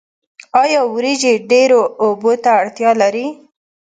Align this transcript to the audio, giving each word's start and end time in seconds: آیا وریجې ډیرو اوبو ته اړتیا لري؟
آیا 0.63 0.81
وریجې 0.93 1.33
ډیرو 1.49 1.81
اوبو 2.05 2.31
ته 2.43 2.49
اړتیا 2.61 2.91
لري؟ 3.01 3.27